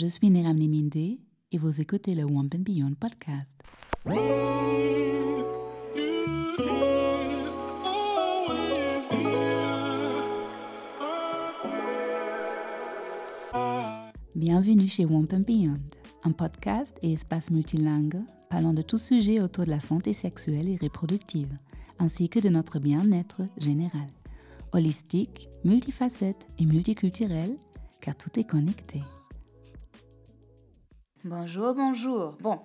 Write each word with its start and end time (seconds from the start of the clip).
Je 0.00 0.06
suis 0.06 0.30
Néramni 0.30 0.68
Minde 0.68 1.18
et 1.50 1.58
vous 1.58 1.80
écoutez 1.80 2.14
le 2.14 2.22
Wamp 2.22 2.50
and 2.54 2.60
Beyond 2.60 2.94
podcast. 3.00 3.58
Bienvenue 14.36 14.86
chez 14.86 15.04
Wamp 15.04 15.26
and 15.32 15.40
Beyond, 15.40 15.80
un 16.22 16.30
podcast 16.30 16.96
et 17.02 17.14
espace 17.14 17.50
multilingue 17.50 18.20
parlant 18.50 18.74
de 18.74 18.82
tout 18.82 18.98
sujet 18.98 19.40
autour 19.40 19.64
de 19.64 19.70
la 19.70 19.80
santé 19.80 20.12
sexuelle 20.12 20.68
et 20.68 20.78
reproductive, 20.80 21.58
ainsi 21.98 22.28
que 22.28 22.38
de 22.38 22.50
notre 22.50 22.78
bien-être 22.78 23.42
général. 23.56 24.06
Holistique, 24.70 25.48
multifacette 25.64 26.46
et 26.56 26.66
multiculturel, 26.66 27.56
car 28.00 28.16
tout 28.16 28.38
est 28.38 28.48
connecté. 28.48 29.02
Bonjour, 31.24 31.74
bonjour. 31.74 32.36
Bon, 32.40 32.60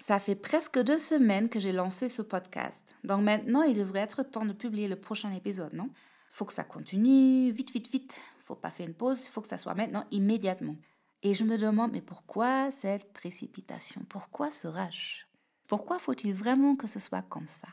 ça 0.00 0.18
fait 0.18 0.34
presque 0.34 0.80
deux 0.82 0.98
semaines 0.98 1.48
que 1.48 1.60
j'ai 1.60 1.70
lancé 1.70 2.08
ce 2.08 2.22
podcast. 2.22 2.96
Donc 3.04 3.22
maintenant, 3.22 3.62
il 3.62 3.78
devrait 3.78 4.00
être 4.00 4.24
temps 4.24 4.44
de 4.44 4.52
publier 4.52 4.88
le 4.88 4.96
prochain 4.96 5.30
épisode, 5.30 5.74
non? 5.74 5.88
Faut 6.32 6.44
que 6.44 6.52
ça 6.52 6.64
continue, 6.64 7.52
vite, 7.52 7.70
vite, 7.70 7.88
vite. 7.92 8.20
Faut 8.40 8.56
pas 8.56 8.70
faire 8.70 8.88
une 8.88 8.94
pause, 8.94 9.26
faut 9.26 9.40
que 9.40 9.46
ça 9.46 9.58
soit 9.58 9.76
maintenant, 9.76 10.04
immédiatement. 10.10 10.74
Et 11.22 11.34
je 11.34 11.44
me 11.44 11.56
demande, 11.56 11.92
mais 11.92 12.02
pourquoi 12.02 12.72
cette 12.72 13.12
précipitation? 13.12 14.02
Pourquoi 14.08 14.50
ce 14.50 14.66
rush 14.66 15.28
Pourquoi 15.68 16.00
faut-il 16.00 16.34
vraiment 16.34 16.74
que 16.74 16.88
ce 16.88 16.98
soit 16.98 17.22
comme 17.22 17.46
ça? 17.46 17.68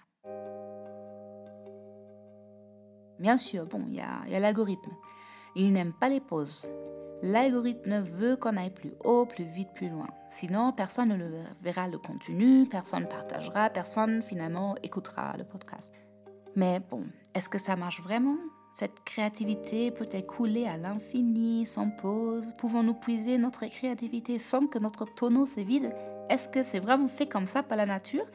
Bien 3.20 3.38
sûr, 3.38 3.66
bon, 3.66 3.88
il 3.90 3.96
y 3.96 4.02
a 4.02 4.40
l'algorithme. 4.40 4.92
Il 5.56 5.74
n'aime 5.74 5.94
pas 5.94 6.10
les 6.10 6.22
pauses. 6.22 6.70
L'algorithme 7.24 8.02
veut 8.02 8.36
qu'on 8.36 8.58
aille 8.58 8.72
plus 8.72 8.94
haut, 9.04 9.28
plus 9.28 9.44
vite, 9.44 9.70
plus 9.76 9.90
loin. 9.90 10.08
Sinon, 10.28 10.72
personne 10.72 11.10
ne 11.10 11.44
verra 11.62 11.88
le 11.88 12.00
contenu, 12.00 12.66
personne 12.66 13.04
ne 13.04 13.08
partagera, 13.08 13.70
personne 13.70 14.24
finalement 14.24 14.76
écoutera 14.82 15.36
le 15.38 15.44
podcast. 15.44 15.94
Mais 16.56 16.80
bon, 16.80 17.04
est-ce 17.36 17.48
que 17.48 17.60
ça 17.60 17.76
marche 17.76 18.02
vraiment? 18.02 18.38
Cette 18.74 19.04
créativité 19.04 19.92
peut-elle 19.92 20.26
couler 20.26 20.66
à 20.66 20.78
l'infini, 20.78 21.66
sans 21.66 21.90
pause? 21.92 22.54
Pouvons-nous 22.58 22.96
puiser 22.96 23.38
notre 23.38 23.66
créativité 23.68 24.40
sans 24.40 24.66
que 24.66 24.80
notre 24.80 25.06
tonneau 25.06 25.46
se 25.46 25.60
vide 25.60 25.94
Est-ce 26.30 26.50
que 26.50 26.64
c'est 26.64 26.80
vraiment 26.80 27.08
fait 27.08 27.28
comme 27.28 27.46
ça 27.46 27.62
par 27.62 27.78
la 27.78 27.86
nature? 27.86 28.26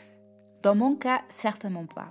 Dans 0.63 0.77
mon 0.77 0.95
cas, 0.95 1.23
certainement 1.29 1.87
pas. 1.87 2.11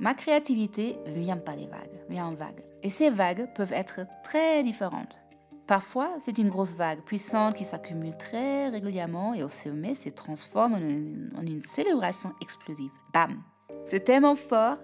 Ma 0.00 0.14
créativité 0.14 0.98
vient 1.06 1.36
pas 1.36 1.56
des 1.56 1.66
vagues, 1.66 2.00
vient 2.08 2.26
en 2.26 2.34
vagues. 2.34 2.64
Et 2.82 2.90
ces 2.90 3.10
vagues 3.10 3.48
peuvent 3.54 3.72
être 3.72 4.00
très 4.24 4.62
différentes. 4.62 5.18
Parfois, 5.66 6.10
c'est 6.20 6.38
une 6.38 6.48
grosse 6.48 6.74
vague 6.74 7.00
puissante 7.00 7.56
qui 7.56 7.64
s'accumule 7.64 8.16
très 8.16 8.68
régulièrement 8.68 9.34
et 9.34 9.42
au 9.42 9.48
sommet 9.48 9.96
se 9.96 10.10
transforme 10.10 10.74
en 10.74 11.42
une, 11.42 11.60
célébration 11.60 12.32
explosive. 12.40 12.92
Bam 13.12 13.42
C'est 13.84 14.04
tellement 14.04 14.36
fort 14.36 14.78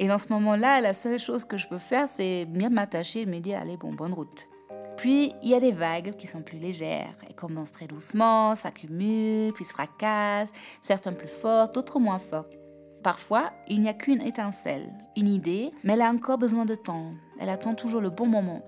et 0.00 0.08
dans 0.08 0.18
ce 0.18 0.32
moment-là, 0.32 0.80
la 0.80 0.94
seule 0.94 1.20
chose 1.20 1.44
que 1.44 1.56
je 1.56 1.68
peux 1.68 1.78
faire, 1.78 2.08
c'est 2.08 2.44
bien 2.44 2.70
m'attacher 2.70 3.20
et 3.22 3.26
me 3.26 3.38
dire, 3.38 3.60
allez, 3.60 3.76
bon, 3.76 3.92
bonne 3.92 4.12
route. 4.12 4.48
Puis, 4.96 5.32
il 5.42 5.48
y 5.48 5.54
a 5.54 5.60
des 5.60 5.72
vagues 5.72 6.16
qui 6.16 6.26
sont 6.26 6.42
plus 6.42 6.58
légères. 6.58 7.16
Elles 7.26 7.34
commencent 7.34 7.72
très 7.72 7.86
doucement, 7.86 8.56
s'accumulent, 8.56 9.52
puis 9.54 9.64
se 9.64 9.72
fracassent, 9.72 10.52
certaines 10.80 11.16
plus 11.16 11.28
fortes, 11.28 11.74
d'autres 11.74 12.00
moins 12.00 12.18
fortes. 12.18 12.52
Parfois, 13.02 13.52
il 13.68 13.80
n'y 13.80 13.88
a 13.88 13.94
qu'une 13.94 14.20
étincelle, 14.20 14.92
une 15.16 15.28
idée, 15.28 15.70
mais 15.84 15.92
elle 15.92 16.02
a 16.02 16.10
encore 16.10 16.38
besoin 16.38 16.64
de 16.64 16.74
temps. 16.74 17.12
Elle 17.38 17.48
attend 17.48 17.74
toujours 17.74 18.00
le 18.00 18.10
bon 18.10 18.26
moment 18.26 18.62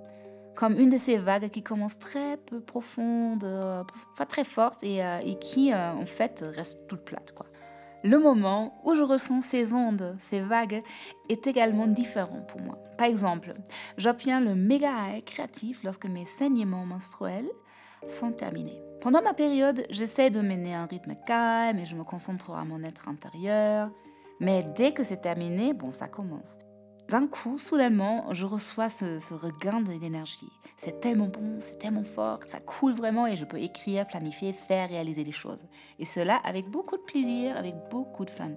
comme 0.58 0.76
une 0.76 0.90
de 0.90 0.98
ces 0.98 1.18
vagues 1.18 1.50
qui 1.50 1.62
commence 1.62 2.00
très 2.00 2.36
peu 2.36 2.58
profonde, 2.58 3.44
euh, 3.44 3.84
pas 4.16 4.26
très 4.26 4.42
forte 4.42 4.82
et, 4.82 5.04
euh, 5.04 5.20
qui 5.34 5.72
euh, 5.72 5.92
en 5.92 6.04
fait 6.04 6.44
reste 6.44 6.80
toute 6.88 7.04
plate. 7.04 7.32
Le 8.02 8.18
moment 8.18 8.80
où 8.84 8.96
je 8.96 9.04
ressens 9.04 9.40
ces 9.40 9.72
ondes, 9.72 10.16
ces 10.18 10.40
vagues, 10.40 10.82
est 11.28 11.46
également 11.46 11.86
différent 11.86 12.40
pour 12.48 12.60
moi. 12.60 12.76
Par 12.96 13.06
exemple, 13.06 13.54
j'obtiens 13.98 14.40
le 14.40 14.56
méga 14.56 14.90
high 14.90 15.24
créatif 15.24 15.84
lorsque 15.84 16.06
mes 16.06 16.26
saignements 16.26 16.86
menstruels 16.86 17.48
sont 18.08 18.32
terminés. 18.32 18.82
Pendant 19.00 19.22
ma 19.22 19.34
période, 19.34 19.86
j'essaie 19.90 20.30
de 20.30 20.40
mener 20.40 20.74
un 20.74 20.86
rythme 20.86 21.14
calme 21.24 21.78
et 21.78 21.86
je 21.86 21.94
me 21.94 22.02
concentre 22.02 22.50
à 22.50 22.64
mon 22.64 22.82
être 22.82 23.08
intérieur. 23.08 23.92
Mais 24.40 24.64
dès 24.74 24.90
que 24.90 25.04
c'est 25.04 25.20
terminé, 25.20 25.72
bon, 25.72 25.92
ça 25.92 26.08
commence 26.08 26.58
d'un 27.08 27.26
coup, 27.26 27.58
soudainement, 27.58 28.32
je 28.34 28.44
reçois 28.44 28.90
ce, 28.90 29.32
regain 29.32 29.80
d'énergie. 29.80 30.52
C'est 30.76 31.00
tellement 31.00 31.28
bon, 31.28 31.58
c'est 31.62 31.78
tellement 31.78 32.04
fort, 32.04 32.40
ça 32.46 32.60
coule 32.60 32.92
vraiment 32.92 33.26
et 33.26 33.34
je 33.34 33.46
peux 33.46 33.58
écrire, 33.58 34.06
planifier, 34.06 34.52
faire, 34.52 34.88
réaliser 34.88 35.24
des 35.24 35.32
choses. 35.32 35.64
Et 35.98 36.04
cela 36.04 36.36
avec 36.44 36.68
beaucoup 36.68 36.96
de 36.96 37.02
plaisir, 37.02 37.56
avec 37.56 37.74
beaucoup 37.90 38.24
de 38.24 38.30
fun. 38.30 38.52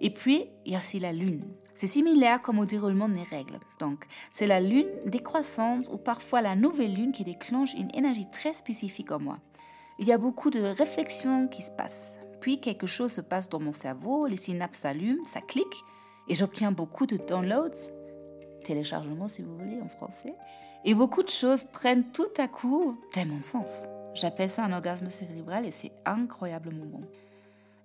Et 0.00 0.10
puis, 0.10 0.46
il 0.64 0.72
y 0.72 0.76
a 0.76 0.78
aussi 0.78 0.98
la 0.98 1.12
lune. 1.12 1.44
C'est 1.74 1.86
similaire 1.86 2.40
comme 2.40 2.58
au 2.58 2.64
déroulement 2.64 3.08
des 3.08 3.22
règles. 3.22 3.58
Donc, 3.78 4.06
c'est 4.32 4.46
la 4.46 4.60
lune 4.60 4.88
décroissante 5.06 5.88
ou 5.92 5.98
parfois 5.98 6.40
la 6.40 6.56
nouvelle 6.56 6.94
lune 6.94 7.12
qui 7.12 7.24
déclenche 7.24 7.74
une 7.74 7.94
énergie 7.94 8.30
très 8.30 8.54
spécifique 8.54 9.12
en 9.12 9.20
moi. 9.20 9.38
Il 9.98 10.08
y 10.08 10.12
a 10.12 10.18
beaucoup 10.18 10.50
de 10.50 10.60
réflexions 10.60 11.48
qui 11.48 11.62
se 11.62 11.70
passent. 11.70 12.16
Puis 12.40 12.60
quelque 12.60 12.86
chose 12.86 13.12
se 13.12 13.20
passe 13.20 13.48
dans 13.48 13.60
mon 13.60 13.72
cerveau, 13.72 14.26
les 14.26 14.36
synapses 14.36 14.78
s'allument, 14.78 15.24
ça 15.24 15.40
clique 15.40 15.84
et 16.28 16.34
j'obtiens 16.34 16.72
beaucoup 16.72 17.06
de 17.06 17.16
downloads, 17.16 17.92
téléchargements 18.64 19.28
si 19.28 19.42
vous 19.42 19.56
voulez 19.56 19.80
en 19.80 19.88
français. 19.88 20.34
Et 20.84 20.94
beaucoup 20.94 21.22
de 21.22 21.28
choses 21.28 21.62
prennent 21.62 22.10
tout 22.12 22.32
à 22.38 22.48
coup 22.48 22.98
tellement 23.12 23.38
de 23.38 23.44
sens. 23.44 23.84
J'appelle 24.14 24.50
ça 24.50 24.64
un 24.64 24.72
orgasme 24.72 25.10
cérébral 25.10 25.66
et 25.66 25.70
c'est 25.70 25.92
incroyablement 26.04 26.84
bon. 26.86 27.02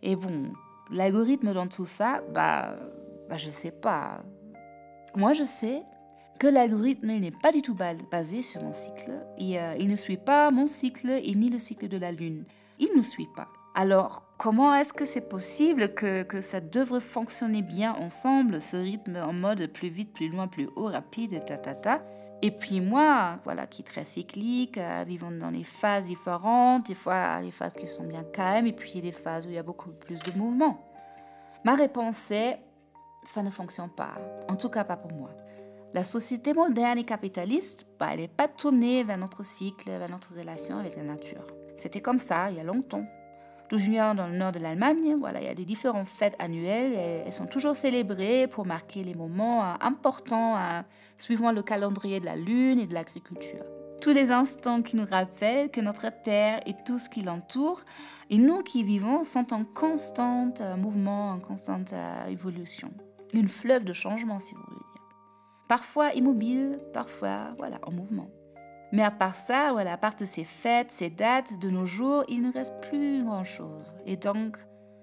Et 0.02 0.16
bon, 0.16 0.52
l'algorithme 0.92 1.54
dans 1.54 1.68
tout 1.68 1.86
ça, 1.86 2.22
bah, 2.34 2.76
bah 3.30 3.38
je 3.38 3.50
sais 3.50 3.72
pas. 3.72 4.22
Moi, 5.16 5.34
je 5.34 5.44
sais 5.44 5.82
que 6.40 6.48
l'algorithme 6.48 7.08
n'est 7.08 7.32
pas 7.32 7.52
du 7.52 7.62
tout 7.62 7.76
basé 7.76 8.42
sur 8.42 8.62
mon 8.64 8.74
cycle. 8.74 9.12
Euh, 9.42 9.76
il 9.78 9.88
ne 9.88 9.96
suit 9.96 10.18
pas 10.18 10.52
mon 10.52 10.68
cycle 10.68 11.10
et 11.10 11.36
ni 11.36 11.50
le 11.50 11.60
cycle 11.60 11.88
de 11.88 11.98
la 11.98 12.12
Lune. 12.12 12.46
Il 12.80 12.96
ne 12.96 13.02
suit 13.02 13.28
pas. 13.36 13.50
Alors, 13.82 14.24
comment 14.38 14.76
est-ce 14.76 14.92
que 14.92 15.06
c'est 15.06 15.30
possible 15.30 15.94
que, 15.94 16.42
ça 16.42 16.60
devrait 16.60 17.00
fonctionner 17.00 17.62
bien 17.62 17.94
ensemble, 17.94 18.62
ce 18.62 18.76
rythme 18.76 19.16
en 19.16 19.32
mode 19.32 19.68
plus 19.68 19.88
vite, 19.88 20.12
plus 20.12 20.28
loin, 20.28 20.50
plus 20.50 20.68
haut, 20.76 20.88
rapide, 20.88 21.42
ta 21.46 21.56
ta 21.56 22.02
Et 22.42 22.52
puis 22.52 22.82
moi, 22.82 23.40
voilà, 23.46 23.68
qui 23.68 23.84
est 23.84 23.86
très 23.86 24.04
cyclique, 24.04 24.78
euh, 24.78 25.06
vivant 25.08 25.32
dans 25.32 25.54
des 25.54 25.64
phases 25.64 26.08
différentes, 26.08 26.88
des 26.88 26.94
fois 26.94 27.42
des 27.42 27.52
phases 27.52 27.72
qui 27.72 27.88
sont 27.88 28.04
bien 28.04 28.24
calmes, 28.24 28.68
et 28.68 28.74
puis 28.74 29.00
des 29.00 29.14
phases 29.14 29.46
où 29.46 29.50
il 29.50 29.56
y 29.56 29.58
a 29.58 29.64
beaucoup 29.64 29.92
plus 29.92 30.20
de 30.24 30.38
mouvement. 30.38 30.86
Ma 31.64 31.76
réponse 31.76 32.32
est, 32.32 32.60
ça 33.24 33.44
ne 33.44 33.50
fonctionne 33.50 33.92
pas, 33.92 34.12
en 34.50 34.58
tout 34.58 34.68
cas 34.68 34.84
pas 34.84 34.98
pour 34.98 35.14
moi. 35.14 35.30
La 35.94 36.04
société 36.04 36.54
moderne 36.54 36.98
et 36.98 37.06
capitaliste, 37.06 37.88
bah, 37.98 38.10
elle 38.12 38.20
n'est 38.20 38.28
pas 38.28 38.50
tournée 38.50 39.06
vers 39.06 39.18
notre 39.18 39.46
cycle, 39.46 39.90
vers 39.90 40.12
notre 40.12 40.36
relation 40.36 40.80
avec 40.80 40.98
la 40.98 41.04
nature. 41.04 41.46
C'était 41.78 42.02
comme 42.02 42.20
ça 42.20 42.52
il 42.52 42.58
y 42.58 42.60
a 42.60 42.64
longtemps. 42.64 43.06
D'où 43.70 43.78
je 43.78 43.86
viens 43.86 44.16
dans 44.16 44.26
le 44.26 44.36
nord 44.36 44.52
de 44.52 44.58
l'Allemagne, 44.58 45.16
voilà, 45.20 45.42
il 45.42 45.46
y 45.46 45.50
a 45.50 45.54
des 45.54 45.66
différentes 45.66 46.08
fêtes 46.08 46.36
annuelles 46.40 46.94
et 46.94 47.24
elles 47.26 47.32
sont 47.32 47.46
toujours 47.46 47.76
célébrées 47.76 48.48
pour 48.48 48.66
marquer 48.66 49.04
les 49.04 49.14
moments 49.14 49.64
euh, 49.64 49.74
importants 49.82 50.58
euh, 50.58 50.82
suivant 51.20 51.52
le 51.52 51.62
calendrier 51.62 52.20
de 52.20 52.26
la 52.26 52.36
lune 52.36 52.80
et 52.80 52.88
de 52.88 52.96
l'agriculture. 52.96 53.64
Tous 54.02 54.10
les 54.10 54.32
instants 54.32 54.82
qui 54.82 54.96
nous 54.96 55.06
rappellent 55.06 55.70
que 55.70 55.82
notre 55.82 56.08
terre 56.24 56.62
et 56.66 56.74
tout 56.84 56.98
ce 56.98 57.10
qui 57.10 57.22
l'entoure 57.22 57.84
et 58.32 58.40
nous 58.40 58.64
qui 58.64 58.84
vivons 58.84 59.24
sont 59.24 59.54
en 59.54 59.64
constant 59.64 60.52
euh, 60.62 60.76
mouvement, 60.76 61.30
en 61.30 61.40
constante 61.40 61.94
évolution. 62.28 62.92
Une 63.34 63.50
fleuve 63.50 63.84
de 63.84 63.94
changement, 63.94 64.40
si 64.40 64.56
vous 64.56 64.64
voulez 64.68 64.80
dire. 64.80 65.04
Parfois 65.68 66.12
immobile, 66.14 66.80
parfois 66.92 67.54
voilà, 67.60 67.78
en 67.86 67.92
mouvement. 67.92 68.32
Mais 68.92 69.04
à 69.04 69.12
part 69.12 69.36
ça, 69.36 69.72
voilà, 69.72 69.94
à 69.94 69.98
part 69.98 70.16
de 70.16 70.26
ces 70.26 70.44
fêtes, 70.44 70.92
ces 70.92 71.10
dates, 71.10 71.60
de 71.60 71.70
nos 71.70 71.86
jours, 71.86 72.24
il 72.28 72.42
ne 72.42 72.52
reste 72.52 72.74
plus 72.82 73.24
grand-chose. 73.24 73.96
Et 74.06 74.18
donc, 74.18 74.58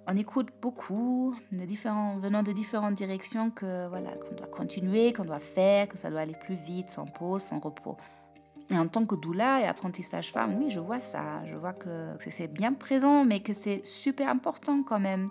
on 0.09 0.17
écoute 0.17 0.49
beaucoup, 0.61 1.35
différents, 1.53 2.19
venant 2.19 2.43
de 2.43 2.53
différentes 2.53 2.95
directions, 2.95 3.51
que 3.51 3.89
voilà, 3.89 4.11
qu'on 4.13 4.35
doit 4.35 4.49
continuer, 4.49 5.13
qu'on 5.13 5.25
doit 5.25 5.39
faire, 5.39 5.89
que 5.89 5.99
ça 5.99 6.11
doit 6.11 6.21
aller 6.21 6.37
plus 6.45 6.57
vite, 6.57 6.91
sans 6.91 7.07
pause, 7.07 7.43
sans 7.43 7.61
repos. 7.61 7.97
Et 8.71 8.79
en 8.79 8.89
tant 8.89 9.05
que 9.07 9.15
doula 9.15 9.61
et 9.61 9.67
apprentissage 9.67 10.33
femme, 10.33 10.57
oui, 10.59 10.71
je 10.71 10.81
vois 10.81 10.99
ça. 10.99 11.45
Je 11.47 11.55
vois 11.55 11.73
que 11.73 12.17
c'est 12.31 12.49
bien 12.49 12.73
présent, 12.73 13.25
mais 13.25 13.41
que 13.41 13.53
c'est 13.53 13.85
super 13.87 14.29
important 14.29 14.83
quand 14.83 14.99
même 14.99 15.29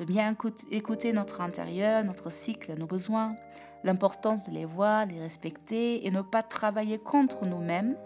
de 0.00 0.04
bien 0.06 0.34
écouter 0.70 1.12
notre 1.12 1.42
intérieur, 1.42 2.02
notre 2.04 2.32
cycle, 2.32 2.74
nos 2.78 2.86
besoins, 2.86 3.36
l'importance 3.84 4.48
de 4.48 4.54
les 4.54 4.64
voir, 4.64 5.04
les 5.04 5.20
respecter 5.20 6.06
et 6.06 6.10
ne 6.10 6.22
pas 6.22 6.42
travailler 6.42 6.98
contre 6.98 7.44
nous-mêmes. 7.44 7.98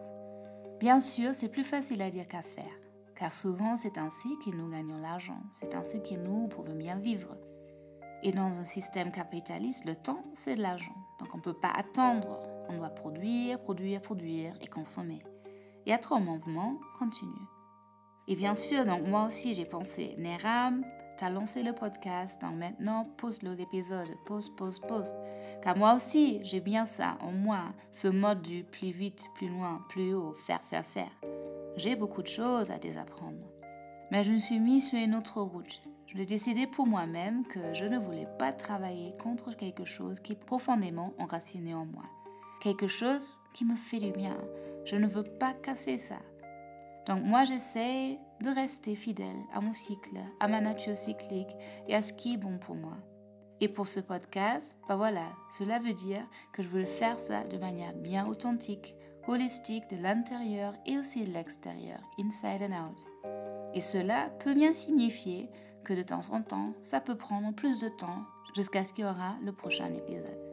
Bien 0.81 0.99
sûr, 0.99 1.35
c'est 1.35 1.49
plus 1.49 1.63
facile 1.63 2.03
à 2.03 2.11
dire 2.11 2.27
qu'à 2.27 2.43
faire, 2.43 2.75
car 3.15 3.33
souvent 3.33 3.77
c'est 3.77 3.97
ainsi 3.97 4.29
que 4.45 4.51
nous 4.51 4.69
gagnons 4.69 4.99
l'argent, 4.99 5.39
c'est 5.53 5.77
ainsi 5.77 6.03
que 6.03 6.17
nous 6.17 6.49
pouvons 6.49 6.75
bien 6.75 6.97
vivre. 6.97 7.39
Et 8.25 8.33
dans 8.33 8.59
un 8.59 8.65
système 8.65 9.13
capitaliste, 9.13 9.85
le 9.85 9.95
temps, 9.95 10.25
c'est 10.35 10.57
de 10.57 10.63
l'argent. 10.63 10.97
Donc 11.21 11.29
on 11.33 11.37
ne 11.37 11.43
peut 11.43 11.55
pas 11.55 11.71
attendre, 11.71 12.41
on 12.71 12.77
doit 12.77 12.89
produire, 12.89 13.61
produire, 13.61 14.03
produire 14.03 14.53
et 14.61 14.67
consommer. 14.67 15.23
et 15.87 15.93
être 15.93 16.13
en 16.13 16.21
mouvement 16.21 16.81
continu. 16.99 17.39
Et 18.27 18.35
bien 18.35 18.57
sûr, 18.57 18.85
donc 18.85 19.07
moi 19.07 19.27
aussi 19.27 19.55
j'ai 19.55 19.67
pensé, 19.67 20.17
Neram, 20.19 20.83
t'as 21.17 21.31
lancé 21.31 21.63
le 21.63 21.73
podcast, 21.73 22.41
donc 22.43 22.57
maintenant 22.57 23.09
pose 23.17 23.43
l'épisode, 23.43 24.11
pose, 24.27 24.49
pose, 24.57 24.81
pose. 24.81 25.15
Car 25.63 25.77
moi 25.77 25.95
aussi 25.95 26.41
j'ai 26.43 26.61
bien 26.61 26.87
ça 26.87 27.17
en 27.21 27.33
moi, 27.33 27.73
ce 27.91 28.09
mode 28.09 28.43
du 28.43 28.65
plus 28.65 28.91
vite, 28.91 29.25
plus 29.35 29.49
loin, 29.49 29.85
plus 29.89 30.15
haut, 30.15 30.35
faire, 30.47 30.63
faire, 30.65 30.85
faire. 30.85 31.13
J'ai 31.77 31.97
beaucoup 31.97 32.23
de 32.23 32.29
choses 32.29 32.71
à 32.71 32.79
désapprendre. 32.79 33.39
Mais 34.11 34.23
je 34.23 34.33
me 34.33 34.39
suis 34.39 34.61
mis 34.61 34.81
sur 34.81 34.99
une 34.99 35.15
autre 35.15 35.41
route. 35.41 35.81
Je 36.07 36.17
l'ai 36.17 36.27
décidé 36.27 36.67
pour 36.67 36.87
moi-même 36.87 37.45
que 37.47 37.75
je 37.75 37.85
ne 37.85 37.99
voulais 37.99 38.29
pas 38.39 38.53
travailler 38.53 39.17
contre 39.17 39.57
quelque 39.57 39.85
chose 39.85 40.21
qui 40.21 40.33
est 40.33 40.45
profondément 40.45 41.15
enraciné 41.19 41.75
en 41.75 41.87
moi. 41.87 42.05
Quelque 42.61 42.87
chose 42.87 43.37
qui 43.53 43.65
me 43.65 43.77
fait 43.77 43.99
du 43.99 44.13
bien. 44.13 44.37
Je 44.85 44.97
ne 44.97 45.07
veux 45.07 45.25
pas 45.25 45.53
casser 45.55 45.99
ça. 45.99 46.19
Donc 47.07 47.23
moi 47.25 47.45
j'essaie 47.45 48.19
de 48.45 48.55
rester 48.55 48.95
fidèle 48.95 49.37
à 49.53 49.61
mon 49.61 49.73
cycle, 49.73 50.21
à 50.39 50.49
ma 50.49 50.61
nature 50.61 50.97
cyclique 50.97 51.57
et 51.89 51.95
à 51.95 52.03
ce 52.03 52.13
qui 52.13 52.35
est 52.35 52.37
bon 52.37 52.59
pour 52.59 52.75
moi. 52.75 52.97
Et 53.61 53.69
pour 53.69 53.87
ce 53.87 54.01
podcast, 54.01 54.77
bah 54.87 54.97
voilà, 54.97 55.33
cela 55.51 55.79
veut 55.79 55.95
dire 55.95 56.27
que 56.53 56.63
je 56.63 56.69
veux 56.69 56.85
faire 56.85 57.19
ça 57.19 57.45
de 57.45 57.57
manière 57.57 57.95
bien 57.95 58.27
authentique, 58.27 58.95
holistique 59.27 59.89
de 59.89 59.97
l'intérieur 59.97 60.75
et 60.85 60.99
aussi 60.99 61.25
de 61.25 61.33
l'extérieur, 61.33 62.01
inside 62.19 62.71
and 62.71 62.91
out. 62.91 62.99
Et 63.73 63.81
cela 63.81 64.29
peut 64.41 64.55
bien 64.55 64.75
signifier 64.75 65.49
que 65.83 65.95
de 65.95 66.03
temps 66.03 66.31
en 66.31 66.43
temps, 66.43 66.75
ça 66.83 67.01
peut 67.01 67.17
prendre 67.17 67.55
plus 67.55 67.81
de 67.81 67.89
temps 67.89 68.25
jusqu'à 68.55 68.85
ce 68.85 68.93
qu'il 68.93 69.05
y 69.05 69.09
aura 69.09 69.37
le 69.43 69.53
prochain 69.53 69.93
épisode. 69.95 70.44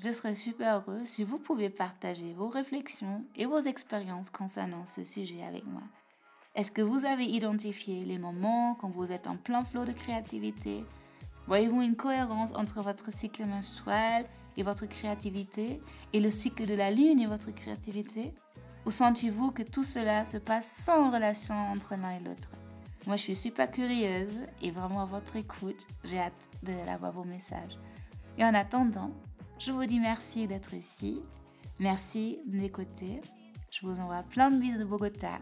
Je 0.00 0.12
serais 0.12 0.36
super 0.36 0.76
heureux 0.76 1.04
si 1.04 1.24
vous 1.24 1.40
pouvez 1.40 1.70
partager 1.70 2.32
vos 2.32 2.48
réflexions 2.48 3.24
et 3.34 3.46
vos 3.46 3.58
expériences 3.58 4.30
concernant 4.30 4.84
ce 4.84 5.02
sujet 5.02 5.42
avec 5.42 5.66
moi. 5.66 5.82
Est-ce 6.54 6.70
que 6.70 6.82
vous 6.82 7.04
avez 7.04 7.24
identifié 7.24 8.04
les 8.04 8.18
moments 8.18 8.76
quand 8.76 8.90
vous 8.90 9.10
êtes 9.10 9.26
en 9.26 9.36
plein 9.36 9.64
flot 9.64 9.84
de 9.84 9.90
créativité? 9.90 10.84
Voyez-vous 11.48 11.82
une 11.82 11.96
cohérence 11.96 12.54
entre 12.54 12.80
votre 12.80 13.12
cycle 13.12 13.44
menstruel 13.44 14.24
et 14.56 14.62
votre 14.62 14.86
créativité 14.86 15.80
et 16.12 16.20
le 16.20 16.30
cycle 16.30 16.64
de 16.64 16.74
la 16.74 16.92
lune 16.92 17.18
et 17.18 17.26
votre 17.26 17.50
créativité? 17.50 18.32
Ou 18.86 18.92
sentez-vous 18.92 19.50
que 19.50 19.64
tout 19.64 19.82
cela 19.82 20.24
se 20.24 20.36
passe 20.36 20.70
sans 20.70 21.10
relation 21.10 21.56
entre 21.72 21.96
l'un 21.96 22.12
et 22.12 22.20
l'autre? 22.20 22.50
Moi, 23.08 23.16
je 23.16 23.22
suis 23.22 23.36
super 23.36 23.68
curieuse 23.68 24.46
et 24.62 24.70
vraiment 24.70 25.02
à 25.02 25.06
votre 25.06 25.34
écoute. 25.34 25.88
J'ai 26.04 26.20
hâte 26.20 26.48
de 26.62 26.72
l'avoir 26.86 27.10
vos 27.10 27.24
messages. 27.24 27.76
Et 28.36 28.44
en 28.44 28.54
attendant, 28.54 29.10
je 29.58 29.72
vous 29.72 29.84
dis 29.86 29.98
merci 30.00 30.46
d'être 30.46 30.74
ici. 30.74 31.20
Merci 31.78 32.38
de 32.46 32.58
m'écouter. 32.58 33.20
Je 33.70 33.86
vous 33.86 34.00
envoie 34.00 34.22
plein 34.22 34.50
de 34.50 34.58
bisous 34.58 34.78
de 34.80 34.84
Bogota 34.84 35.38